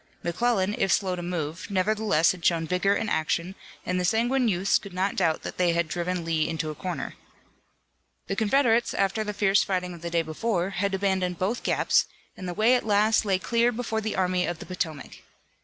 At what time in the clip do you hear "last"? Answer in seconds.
12.83-13.25